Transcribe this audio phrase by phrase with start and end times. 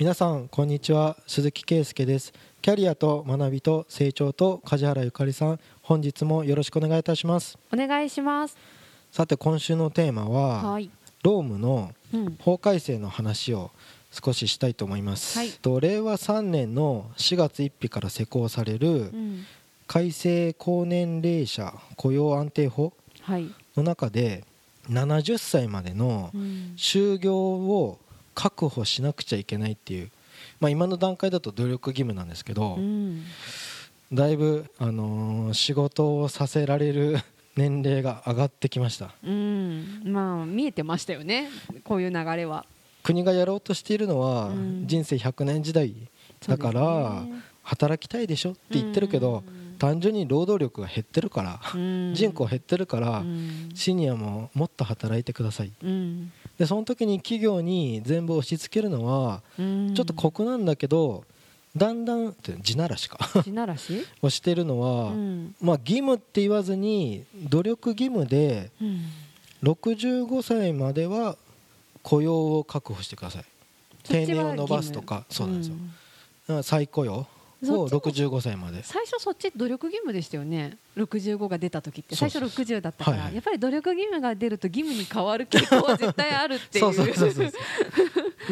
[0.00, 1.18] 皆さんこんにちは。
[1.26, 2.32] 鈴木圭介です。
[2.62, 5.60] キャリアと学びと成長と梶原ゆかりさん。
[5.82, 7.58] 本日もよろしくお願いいたします。
[7.70, 8.56] お願いします。
[9.12, 10.88] さて今週のテーマは、はい、
[11.22, 13.72] ロームのうん、法改正の話を
[14.10, 15.50] 少ししたいと思います、はい。
[15.50, 19.44] と令和3年の4月1日から施行されるうん、
[19.86, 24.44] 改正高年齢者雇用安定法はい、の中で
[24.88, 27.98] 70歳までのうん、就業を
[28.34, 30.10] 確保しなくちゃいけないっていう、
[30.60, 33.24] まあ、今の段階だと努力義務なんですけど、うん、
[34.12, 37.18] だいぶ、あのー仕事をさせられる
[37.56, 39.12] 年齢が上がってきました。
[39.24, 41.50] うん、まあ見えてましたよね。
[41.84, 42.64] こういう流れは。
[43.02, 44.86] 国がやろうとしているのはうん。
[44.86, 45.94] 人生100年時代
[46.46, 47.42] だからね。
[47.62, 49.44] 働きたいでしょって言ってるけど
[49.78, 52.12] 単純に労働力が減ってるからうん。
[52.14, 53.70] 人口減ってるからうん。
[53.74, 55.72] シニアももっと働いてください。
[55.82, 59.94] うんでその時に企業に全部押し付けるのはうん。
[59.94, 61.24] ちょっと酷なんだけど
[61.74, 63.18] だんだん地ならしか。
[63.42, 65.54] 地ならし、 をしてるのはうん。
[65.58, 69.00] まあ義務って言わずに努力義務でうん、
[69.62, 71.38] 65歳までは
[72.02, 73.44] 雇用を確保してください。
[74.02, 75.24] 定年を伸ばすとか。
[75.30, 75.76] 義そうなんですよ。
[75.76, 75.88] ん。
[75.88, 75.92] だ
[76.48, 77.14] から再雇用。
[77.14, 77.26] を
[77.62, 78.82] そっちも65歳まで。
[78.82, 80.78] 最初そっち努力義務でしたよね。
[80.96, 82.16] 65が出た時って。
[82.16, 82.64] 最初そうそう。
[82.64, 83.34] 60だったから、はいはい。
[83.34, 86.92] やっぱり努力義務が出ると義務に変わる傾向は絶対あるっていう。
[86.92, 87.52] そうそうそうそう。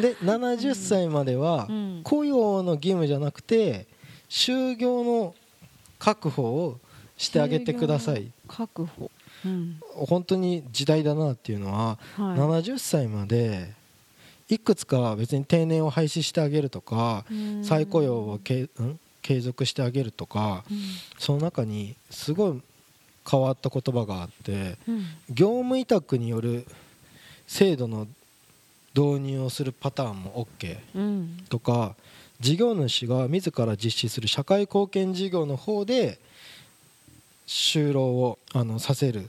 [0.01, 2.01] で70歳まではうん。
[2.05, 3.87] 雇用の義務じゃなくて
[4.29, 5.35] 就業の
[5.99, 6.79] 確保を
[7.17, 8.31] してあげてください。
[8.47, 9.11] 確保、
[9.45, 9.81] うん。
[10.07, 12.39] 本当に時代だなっていうのははい。
[12.39, 13.73] 70歳まで
[14.49, 17.65] いくつか別に定年を廃止してあげるとかうん。
[17.65, 18.69] 再雇用をけん？
[19.21, 20.79] 継続してあげるとかうん。
[21.19, 22.63] その中にすごい
[23.31, 25.05] 変わった言葉があってうん。
[25.29, 26.67] 業務委託による
[27.47, 28.07] 制度の
[28.95, 31.45] 導入をするパターンも OK うん。
[31.49, 31.95] とか
[32.41, 36.19] 事業主が自ら実施する社会貢献事業の方で
[37.47, 39.29] 就労をあのさせるっ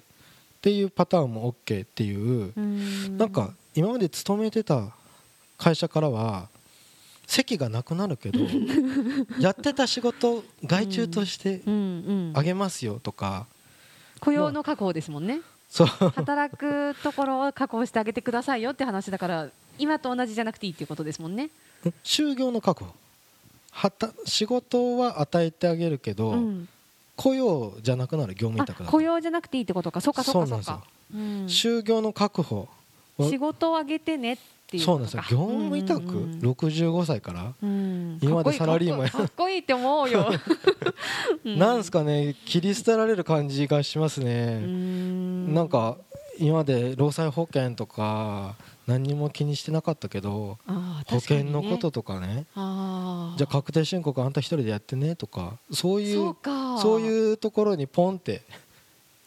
[0.61, 2.53] ていうパターンも OK っていう。
[2.55, 3.17] うん。
[3.17, 4.93] なんか今まで勤めてた
[5.59, 6.47] 会社からは
[7.27, 8.39] 席がなくなるけど
[9.39, 11.61] やってた仕事外注として
[12.33, 13.45] あげますよとか。
[14.19, 15.41] 雇用の確保ですもんね。
[15.69, 15.87] そう。
[15.87, 21.51] 働くところを確保してあげてくださいよって話だから今と同じじゃなくていいっていうことですもんね、
[22.03, 22.93] 就業の確保。
[23.71, 26.67] はた仕事は与えてあげるけど、うん、
[27.15, 30.01] 雇用じゃなくなる業務委あ託雇用じゃなくていいってことか。
[30.01, 30.83] そうかそうかそうか、
[31.13, 32.67] うん就業の確保
[33.17, 34.37] を仕事をあげてねっ
[34.69, 35.23] ていうそうなんですよ。
[35.29, 36.39] 業務委託、うんうんうん。
[36.51, 38.19] 65歳から、うん。
[38.21, 39.09] 今までサラリーマンや。
[39.09, 40.29] かっこいいかっこいいって思うよ、
[41.45, 45.53] うなんすかね切り捨てられる感じがしますうね、ん。
[45.53, 45.97] なんか
[46.39, 48.55] 今まで労災保険とか
[48.87, 52.45] 何にも気にしてなかったけど、あー保険のこととかね。
[52.55, 52.61] じゃ
[53.43, 56.35] あ確定申告あんた一人でやってねとかそういう
[56.81, 58.41] そういうところにポンって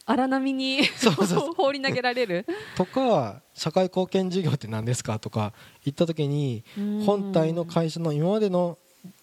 [0.05, 0.81] 荒波に
[1.55, 2.45] 放り投げられる？
[2.75, 5.19] とか社会貢献事業って何ですか？
[5.19, 5.53] とか
[5.85, 6.63] 言った時に
[7.05, 8.77] 本体の会社の今までの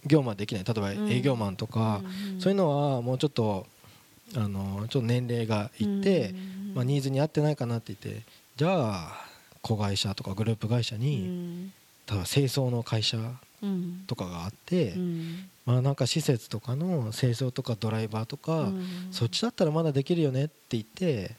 [0.05, 0.65] 業務はできない。
[0.65, 1.11] 例えばうん。
[1.11, 2.03] 営業マンとか、
[2.39, 3.67] そういうのはもうちょっと
[4.37, 6.35] あのちょっと年齢がいって、
[6.75, 8.23] まあ、ニーズに合ってないかなって言って
[8.57, 9.27] じゃあ
[9.63, 11.71] 子会社とかグループ会社に、
[12.09, 13.19] 例えば清掃の会社
[14.07, 14.95] とかがあって、
[15.71, 18.73] まあなんか施設とかの清掃とかドライバーとか、
[19.13, 21.37] そっちだったらまだできるよねって言って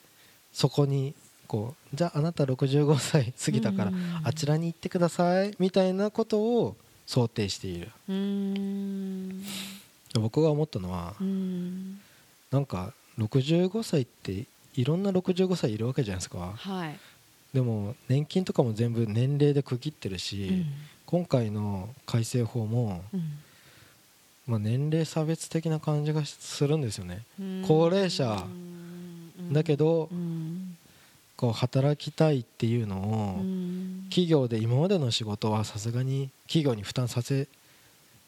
[0.54, 1.14] そこに
[1.48, 3.92] こうじゃああなた65歳過ぎたから、
[4.24, 7.90] あちらに行ってくださいみたいなことを想定している。
[8.08, 9.44] うん。
[10.14, 12.00] 僕が思ったのはうん。
[12.52, 16.54] なんか65歳っていろんな65歳いるわけじゃないですか。
[16.56, 16.98] はい。
[17.54, 20.66] でも年金とかも全部年齢で区切ってるし、うん。
[21.06, 23.22] 今回の改正法も、うん
[24.48, 27.24] まあ、年齢差別的な感じがするんですよね。
[27.40, 27.64] うん。
[27.68, 28.44] 高齢者
[29.52, 30.78] だけどうん。
[31.38, 34.06] こう働きたいっていうのをうん。
[34.10, 37.48] 企業で今までの仕事はさすがに企業に負担させ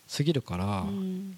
[0.08, 1.38] すぎるから、うん。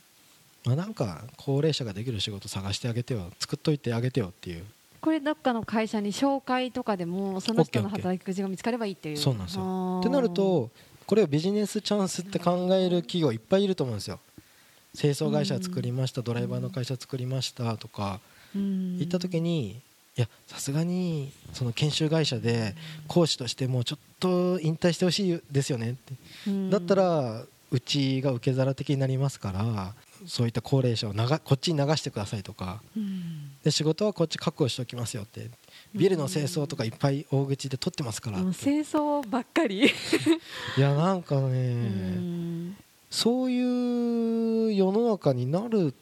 [0.66, 4.66] まあ、なんか高齢者ができる仕事探してあげてよ作っといてあげてよっていう。
[5.02, 9.18] これどっかの会社に紹介とかでもその人の働き口が見つかればいいっていう。
[9.18, 10.00] そうなんですよ。
[10.02, 10.70] ってなると
[11.06, 14.20] これをビジネスチャンスって考える企業いっぱいいると思うんですよ
[14.96, 18.20] 清掃会社作りましたドライバーの会社作りましたとか
[18.56, 18.98] うん。
[18.98, 19.82] 行った時に
[20.18, 22.74] いやさすがにその研修会社で
[23.08, 26.14] 講師としてもうちょっと引退してほしいですよねって。
[26.48, 26.70] うん。
[26.70, 29.94] だったらうちが受け皿的になりますから
[30.26, 32.82] そういった高齢者を流こっちに流してくださいとか。
[32.96, 33.52] うん。
[33.64, 35.50] で仕事はこっち確保しておきますよって。
[35.94, 39.86] ビルの清掃とかいっぱい大口で取ってますから清掃ばっかり、
[40.78, 42.78] いやなんかね、うん
[43.16, 45.94] そういう世の中になる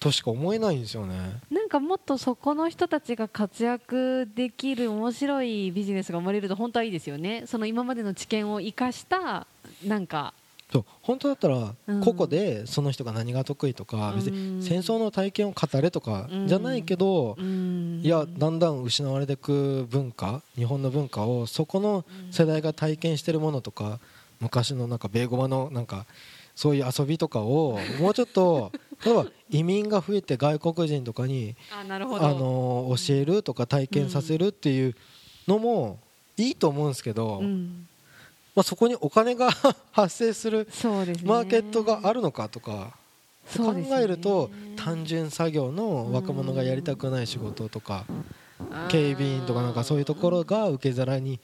[0.00, 1.14] としか思えないんですよね。
[1.50, 7.44] なんかもっとそこの人たちが活躍できる面白いビジネスが生まれると本当はいいですよね。
[7.46, 9.46] その今までの知見を生かした
[9.84, 10.32] なんか。
[10.72, 10.84] そう。
[11.02, 12.00] 本当だったらうん。
[12.00, 16.48] 個々でその人が何が得意とか、別に戦争の体験を語れとかうん。
[16.48, 18.00] じゃないけど、うん。
[18.02, 24.00] いやだんだん失われていく文化日本の文化をそこの世代が体験してるものとか
[24.40, 26.06] 昔のなんかベーゴマのなんか
[26.58, 28.72] そういう遊びとかをもうちょっと
[29.06, 34.96] 例えば移民が増えて外国人とかにあの教えるとか体験させるっていう
[35.46, 36.00] のも
[36.36, 37.86] いいと思うんですけど、うん。
[38.56, 39.52] まあ、そこにお金が
[39.92, 40.66] 発生する
[41.22, 42.96] マーケットがあるのかとか
[43.56, 48.04] 考えると単純作業の若者がやりたくない仕事とか
[48.88, 51.38] 警備員とかなんかそういうところが受け皿に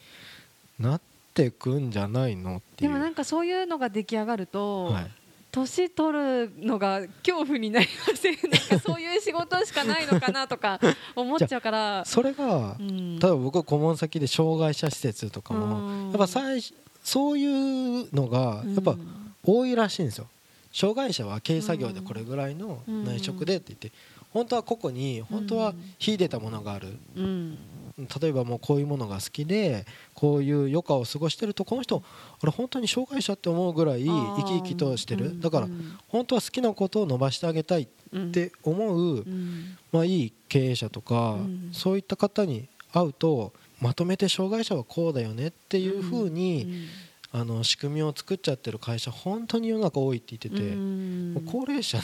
[0.77, 1.14] なって
[1.51, 2.91] くんじゃないのっていう。
[2.91, 5.11] でもなんかそういうのが出来上がると、はい、
[5.51, 8.37] 年取るのが恐怖になりません？
[8.49, 10.79] なんかそういう仕事しかないのかなとか
[11.15, 12.03] 思っちゃうから。
[12.05, 13.19] それがうん。
[13.19, 15.61] 例えば僕顧問先で障害者施設とかうん。
[15.61, 16.73] もやっぱ最初
[17.03, 18.95] そういうのがやっぱ
[19.43, 20.27] 多いらしいんですよ。
[20.73, 23.91] 障害者は軽作業でこれぐらいの内職でって言って
[24.33, 26.97] 本当は個々に本当は秀でたものがある。
[27.15, 27.57] うん
[27.97, 32.03] 例えばもうこういうものが好きでこういう余暇を過ごしてるとこの人
[32.41, 35.39] あれ本当に障害者って思うぐらい生き生きとしてる。
[35.39, 35.67] だから
[36.09, 39.77] 本当は好きなことを伸ばしてあげたいっって思ううん。
[39.91, 41.69] まあいい経営者とかうん。
[41.73, 46.87] そういった方に会うとまとめて障害者はこうだよねっていうふうに
[47.31, 52.03] あの仕組みを作っちゃってる会社本当に世の中多いって言ってて高齢者の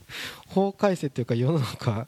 [0.48, 2.06] 法改正っていうか世の中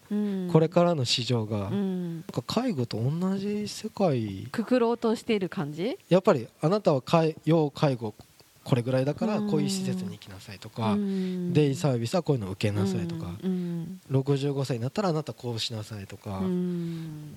[0.53, 4.47] これからの市場がなんか介護と同じ世界。
[4.51, 5.99] くくろうとしている感じ？
[6.09, 8.15] やっぱりあなたは介要介護
[8.65, 13.35] これぐらいだからこういう施設に行きなさいとかデイサービスはこういうの受けなさいとか。
[13.43, 14.01] うん。
[14.11, 16.39] 65歳になったらあなたこうしなさいとか。
[16.39, 17.35] うん。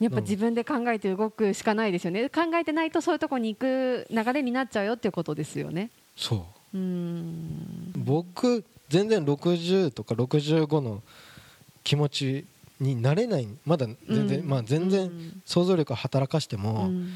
[0.00, 2.28] やっぱ自分で考えて動くしかないですよね。
[2.28, 5.90] 考えてないとそういうところに行く流れになっちゃうよっていうことですよね。
[6.16, 6.78] そう。
[6.78, 7.92] うん。
[7.96, 8.64] 僕
[8.94, 11.02] 全然60とか65の
[11.82, 12.46] 気持ち
[12.78, 13.48] になれない。
[13.66, 14.48] まだ全然、うん。
[14.48, 15.10] まあ全然
[15.44, 17.08] 想像力を働かしても、うん。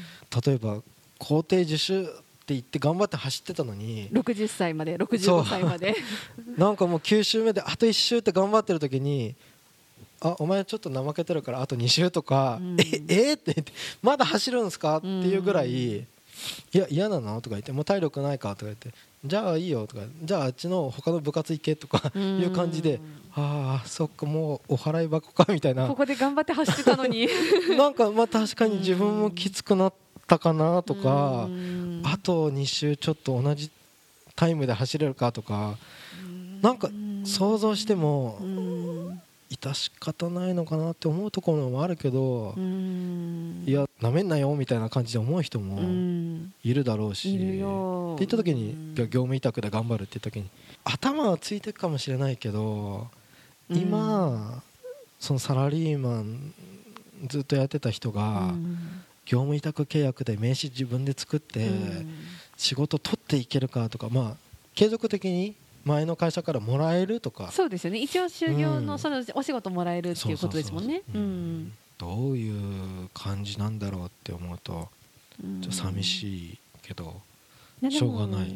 [0.45, 0.81] 例えば
[1.19, 2.11] 校庭自主って
[2.47, 5.95] 言って頑張って走ってたのに60歳まで65歳まで。
[6.57, 9.35] なんかもう9周目であと1周って頑張ってる時に
[10.19, 12.77] あお前ちょっと怠けてるからあと2周とか、うん。
[12.81, 13.71] ええって言って
[14.01, 16.05] まだ走るんですかっていうぐらい、
[16.73, 17.41] いや嫌なの？
[17.41, 18.49] とか言ってもう体力ないか？
[18.55, 18.89] とか言って
[19.25, 22.99] じゃあいいよとかじゃああっちの他の部活行けとか いう感じで、
[23.35, 25.87] ああそっかもうお払い箱かみたいな。
[25.87, 27.27] ここで頑張って走ってたのに。
[27.77, 29.93] なんかまあ確かに自分もきつくなっ
[30.27, 30.83] たかな？
[30.83, 32.01] とか、うん。
[32.05, 33.69] あと2周ちょっと同じ
[34.35, 35.31] タイムで走れるか？
[35.31, 35.75] とか。
[36.61, 36.89] なんか
[37.23, 38.68] 想像してもうん
[39.49, 43.63] 致し方ないのかなって思うところもあるけどうん。
[43.65, 46.53] いやなめんなよみたいな感じで思う人うもん。
[46.63, 47.35] いるだろうし。
[47.35, 48.95] って言った時にうん。
[48.95, 50.49] 業務委託で頑張るって言った時に
[50.83, 53.07] 頭はついてるかもしれないけど
[53.69, 54.61] 今
[55.19, 56.53] そのサラリーマン
[57.27, 58.53] ずっとやってた人が
[59.25, 62.09] 業務委託契約で名刺自分で作ってうん。
[62.57, 67.51] 仕事取っていけるかとかまあ継続的に前の会社からもらえるとか。
[67.51, 67.99] そうですよね。
[67.99, 68.85] 一応就業うん。
[68.85, 71.01] のそのお仕事もらえるっていうことですもんね。
[71.97, 74.87] どういう感じなんだろうって思うと
[75.41, 77.21] ちょっと寂いしいけど
[77.89, 78.49] しょうがない。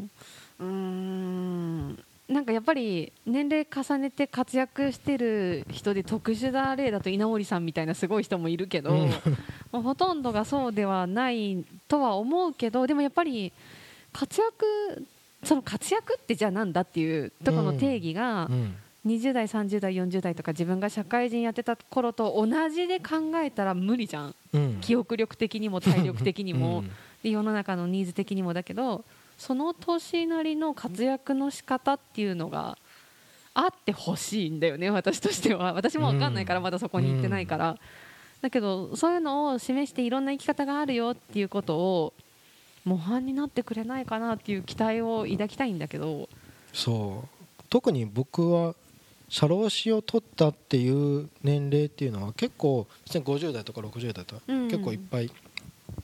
[0.59, 2.03] うーん。
[2.29, 9.09] なんかやっぱり年齢重ねて活躍してる人で特殊な例だと稲森さんみたいなすごい人もいるけど、うん。
[9.71, 13.51] まあほとんどがそうではないとは思うけどでもやっぱり
[14.13, 15.05] 活躍
[15.43, 18.75] その活躍ってじゃあなんだっていうところの定義がうん。
[19.05, 24.35] 20代30代40代とか自分が社会人やってた頃と同じで考えたら無理じゃん。
[24.53, 24.77] うん。
[24.79, 26.91] 記憶力的にも体力的にも、うん。
[27.21, 29.03] で世の中のニーズ的にもだけど
[29.37, 32.77] その年なりの活躍の仕方っていうのが
[33.53, 35.73] あってほしいんだよね私としては。
[35.73, 37.77] 私も分かんないからうんまだそこに行ってないから、
[38.41, 42.13] だけどそういうのを示していろんな生き方があるよっていうことを
[42.85, 46.29] 模範になってくれないかなっていう期待を抱きたいんだけど。
[46.73, 47.63] そう。
[47.69, 48.75] 特に僕は
[49.29, 54.67] 社労士を取ったっていう年齢っていうのは結構別に50代とか60代とかうん。
[54.67, 55.31] 結構いっぱい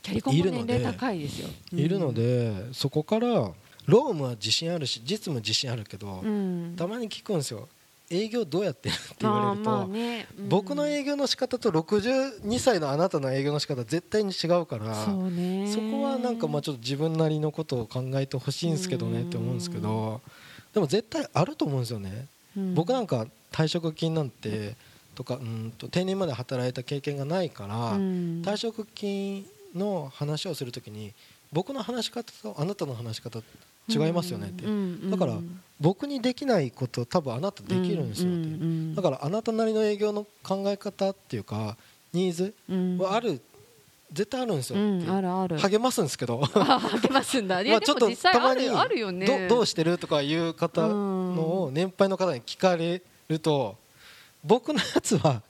[0.02, 1.50] キャリコンも年齢高いですよ。
[1.74, 3.54] いるので、そこから労
[3.86, 6.76] 務は自信あるし実務自信あるけど、うん。
[6.78, 7.68] たまに聞くんですよ
[8.12, 10.28] 営業どうやってるって言われると、ね。
[10.40, 10.50] うん。
[10.50, 20.22] 僕の営業の仕方と62歳のあなたの営業の仕方絶対に違うからそこはなんかまあちょっと自分なりのことを考えてほしいんですけどねって思うんですけど
[20.74, 22.28] でも絶対あると思うんですよね。
[22.58, 22.76] うん。
[22.76, 24.76] 僕なんか退職金なんて
[25.16, 28.42] とかうんと定年まで働いた経験がないから、うん。
[28.44, 31.14] 退職金の話をするときに
[31.52, 33.42] 僕の話し方とあなたの話し方
[33.90, 34.64] 違いますよねって、
[35.10, 35.38] だから
[35.80, 41.78] 僕にできないこと多分あなたできるんですよって、だからあなたなりの営業の考え方っていうか
[42.14, 42.98] ニーズうん。
[42.98, 43.42] はある、
[44.12, 45.58] 絶対あるんですようんってあるある。
[45.58, 46.42] 励ますんですけど。
[46.54, 47.62] あ 励ますんだ。
[47.64, 49.48] まあちょっとたまにあるあるよね。
[49.48, 53.78] どどうしてるとかいう方のを年配の方に聞かれると
[54.44, 55.42] 僕のやつは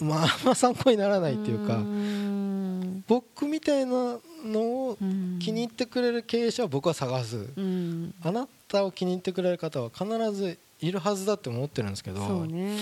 [0.00, 3.04] まああんま参考にならないっていうかん。
[3.06, 7.48] 僕みたいなのをうん気に入ってくれる経営者は僕は探す。
[7.56, 8.14] うん。
[8.22, 12.76] あなたを気に入ってくれる方は必ずいるはずだって思ってるんですけどね。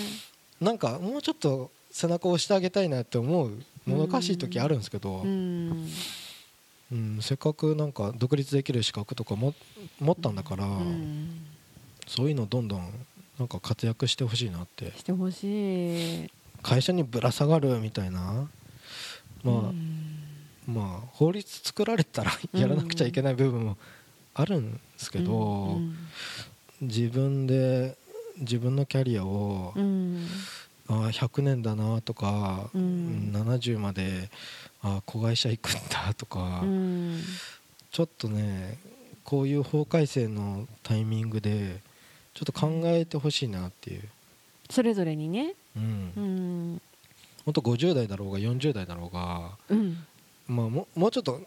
[0.61, 3.53] なんかもうちょっと背中を押してあげたいなって思う
[3.87, 5.89] もどかしい時あるんですけど、うん。
[6.91, 9.55] うん、せっかくなんか独立できる資格とかも
[10.01, 11.47] 持ったんだから、うん。
[12.07, 13.07] そういうのどんどん
[13.39, 14.93] なんか活躍してほしいなって。
[14.97, 16.31] してほしい
[16.63, 18.49] 会社にぶら下がるみたいな。
[19.45, 20.19] まあ、うん。
[20.67, 23.79] まあ法律作られたら やらなくちゃいけない部分も
[24.35, 25.97] あるんですけど、うん
[26.81, 27.97] 自分で
[28.39, 30.29] 自分のキャリアを、うん。
[30.87, 32.83] あー100年だなとか、うん。
[32.83, 34.31] うん70まで
[34.81, 37.21] あー子会社行くんだとか、うん。
[37.91, 38.79] ちょっとね
[39.25, 41.81] こういう法改正のタイミングで
[42.35, 44.09] ちょっと考えてほしいなっていう、
[44.71, 45.55] それぞれにね。
[45.77, 46.13] うん。
[46.17, 46.83] うん。
[47.45, 50.05] 本当50代だろうが40代だろうが、うん。
[50.47, 51.41] まあ、ももうちょっと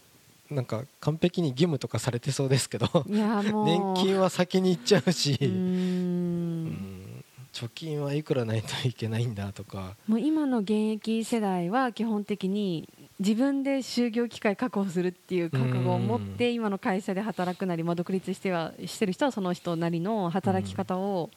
[0.49, 6.65] なんか完璧に義務とかされてそうですけど年金は先に行っちゃうし、ううん。
[6.67, 7.23] ん
[7.53, 9.95] 貯金はいくらないといけないんだとか。
[10.07, 12.87] もう今の現役世代は基本的に
[13.19, 21.29] 自分で就業機会確保するっていう覚悟を持って今の会社で働くなり、まあ、独立してはしてる人はその人なりの働き方を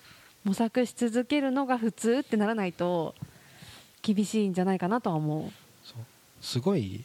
[0.44, 3.14] 模索し続けるのが普通ってならないと
[4.02, 5.50] 厳しいんじゃないかなとは思
[5.82, 5.98] そう。
[6.40, 7.04] すごい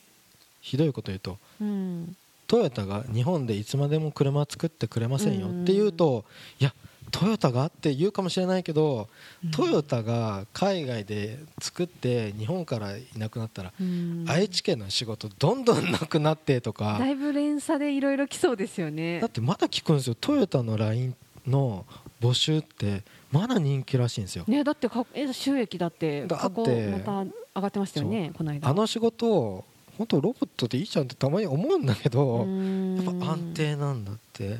[0.61, 1.63] ひどいこと言うとう。
[1.63, 2.15] うん。
[2.47, 6.25] トヨタが日本でいつまでも車作ってくれませんよって言うと
[6.59, 6.73] いや
[7.11, 9.07] トヨタがって言うかもしれないけど
[9.51, 14.25] トヨタが海外で作って日本からいなくなったらうん。
[14.27, 16.97] 愛知県の仕事どんどんなくなってとか。
[16.99, 19.21] だいぶ連鎖でいろいろ来そうですよね。
[19.21, 20.15] だってまだ聞くんですよ。
[20.19, 21.15] トヨタの LINE
[21.47, 21.85] の
[22.19, 24.43] 募集ってまだ人気らしいんですよ。
[24.47, 27.23] ねだってかえ収益だってだって過去また
[27.55, 28.67] 上がってましたよねこの間。
[28.67, 29.63] あの仕事
[29.97, 34.59] 本当ロボットでいいじゃんってたまに思うんだけどやっぱ安定なんだって。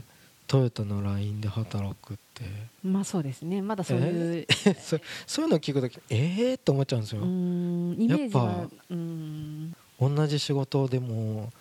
[0.50, 2.44] トヨタの LINE で働くって。
[2.84, 3.62] まあそうですね。
[3.62, 4.48] まだそういう
[4.82, 4.98] そ
[5.28, 7.22] そういうの聞くときええー、って思っちゃうんですよ。
[7.22, 9.76] やっはうーん。
[10.02, 11.54] 同じ仕事でも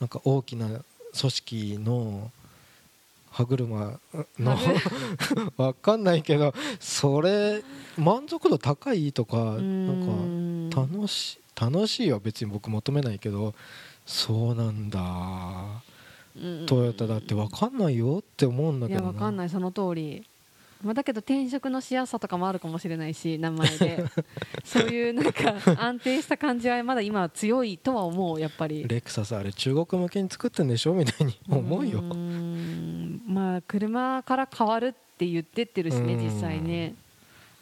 [0.00, 0.82] なんか大きな組
[1.12, 2.30] 織の
[3.32, 3.98] 歯車
[4.38, 4.56] の
[5.56, 7.62] わかんないけどそれ
[7.98, 13.54] 満足度高いとかなんか楽し楽しいは別に僕求めないけど
[14.06, 15.82] そうなんだ。
[16.66, 19.50] トヨタだってわかんないよって思うんだいやけどわかんない。
[19.50, 20.24] その通り。
[20.82, 24.04] まあ、だけど転職のしやすさとかもあるかもしれないし名前で。
[24.64, 28.82] そういうなんか安定した感じはまだ今は強いとは思うやっぱり。
[28.88, 30.94] レクサスあれ中国向けに作ってんでしょ？
[30.94, 32.00] みたいに思うよ
[33.32, 36.24] まあ車から変わるって言ってってるしねうん。
[36.24, 36.94] 実際ね。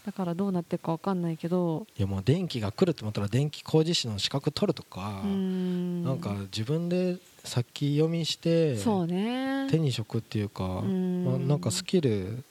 [0.04, 1.86] だからどうなってるかわかんないけど。
[1.96, 9.68] いやもう電気が来るって思ったら電気工事士の資格取るとかなんか自分で先読みしてそうね。
[9.70, 11.24] 手に職っていうか、ん。
[11.24, 12.42] まあ、なんかスキル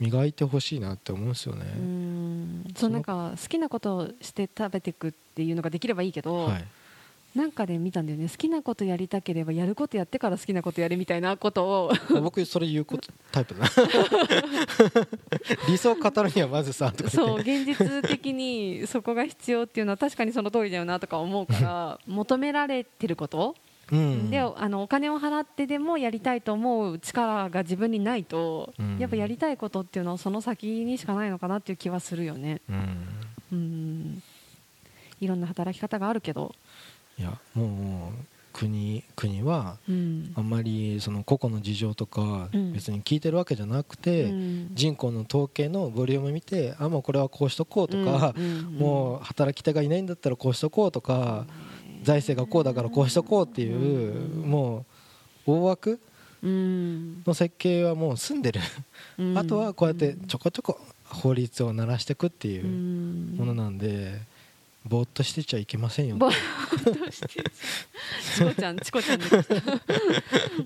[0.00, 1.64] 磨いてほしいなって思うんですよね。
[1.76, 2.74] うん。
[2.76, 6.64] そうなんか好きなことをして食べていくっていうのができればいいけど、はい、
[7.34, 8.28] なんかで見たんだよね。
[8.28, 11.92] 好きなことやりたければやることやってから好きなことやれみたいなことを。
[12.22, 13.66] 僕それ言うことタイプだ
[15.68, 23.56] 理想を語るにはまずさとかそう現実的にそこが必要っていうのは確かにその通りだよなとか思うから求められてること、
[23.90, 24.30] うん。
[24.30, 28.98] であのお金を払ってでもやりたいと思う力が自分にないと、うん。
[28.98, 32.60] やっぱやりたいことっていうのはその先にしかないのかなっていう気はするよね。
[32.68, 33.08] うん。
[33.52, 34.22] うん。
[35.20, 36.54] いろんな働き方があるけど、
[37.18, 40.32] いやもう国国はうん。
[40.36, 42.72] あんまりその個々の事情とかうん。
[42.72, 44.70] 別に聞いてるわけじゃなくて、うん。
[44.72, 48.34] 人口の統計のボリューム見てあもうこれはこうしとこうとか、
[48.78, 51.46] もう働き手がいないんだったらこうしとこうとか、
[52.02, 54.14] 財政がこうだからこうしとこうっていう、
[54.46, 54.86] も
[55.46, 56.00] う大枠
[56.42, 58.60] の設計はもう済んでる。
[59.36, 64.20] あとはこうやってちょこちょこ法律を鳴らしていくっていうものなんで
[64.86, 66.16] ぼーっとしてちゃいけませんよ。
[66.16, 67.42] ぼーっとして
[68.36, 69.26] チコちゃんチコちゃんで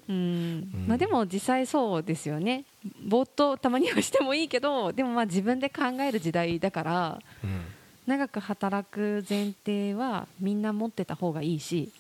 [0.09, 2.65] うん、まあでも実際そうですよね。
[3.07, 7.61] ぼーっとたまにはしてもいいけどでもまあ自分で考える時代だから、うん、
[8.07, 11.93] 長く働く前提はみんな持ってた方がいいし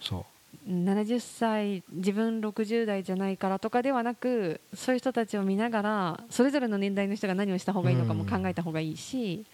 [0.00, 0.24] そう。
[0.68, 9.44] 70歳自分60代じゃないからとかではなくそういう人たちを見ながらそれぞれの年代の人が何をした方がいいのかも考えた方がいいし、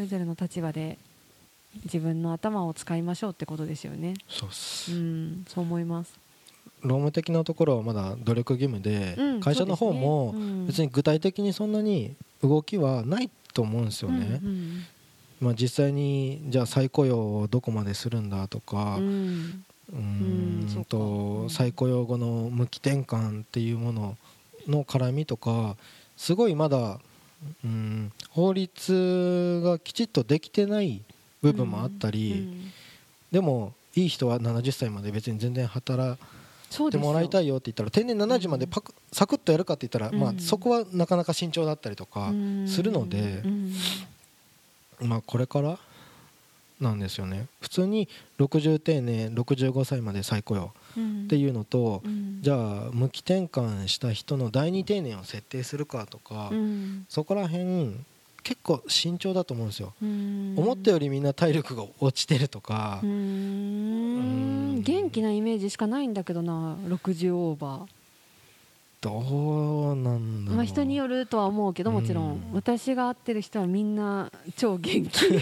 [0.00, 0.96] それぞれの立場で
[1.84, 4.14] 自分の頭を使いましょうってことですよね。
[4.30, 4.92] そうっす。
[4.92, 6.18] うん、そう思います。
[6.80, 10.34] 労務的なところはまだ努力義務で、うん、会社の方も
[10.66, 14.40] 別に具体的にそんなに動きはないと思うんですよね。
[14.42, 14.84] うんうん、
[15.42, 24.16] まあ、実際にじゃあ再雇用をどこまでするんだとか、うん、うんと再雇用後の無期転換っていうもの
[24.66, 25.76] の絡みとか
[26.16, 27.00] すごいまだ
[27.64, 28.12] うん。
[28.30, 31.02] 法律がきちっとできてない
[31.42, 32.38] 部分もあったり、うん。
[32.38, 32.70] うん、
[33.32, 42.32] でもいい人は70歳まで別に全然働いてもらいたいよって言ったら定年70までパク、サクッとやるかって言ったら、まあ、そこはなかなか慎重だったりとか
[42.66, 43.42] するので、
[45.00, 45.78] まあ、これから
[46.80, 47.46] なんですよね。
[47.60, 48.08] 普通に
[48.38, 57.94] 60定年65歳まで再雇用っていうのと、うん、じゃあ無期転換した人の第二定年を設定するかとか、うん、そこら辺
[58.42, 67.99] 結構慎重だと思うんですよ、思ったよりみんな体力が落ちてるとか元気なイメージしかないんだけどな60オーバー
[69.00, 75.24] どうなんだまあ人によるとは思うけどもちろん、私が会ってる人はみんな超元気。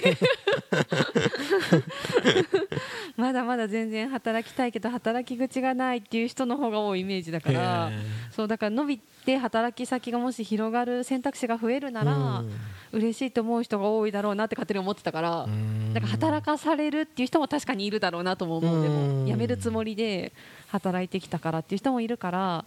[3.17, 7.91] まだまだ全然働きたいけど働き口がないっていう人の方が多いイメージだから。
[8.31, 12.45] そうだから伸びて働き先がもし広がる選択肢が増えるなら
[12.93, 15.49] 嬉しいと思う人が多いだろうなって勝手に思ってたから。
[15.95, 18.83] だから働かされるっていう人も確かにいるだろうなとも思う。
[18.85, 20.33] でも辞めるつもりで
[20.69, 22.65] 働いてきたからっていう人もいるから。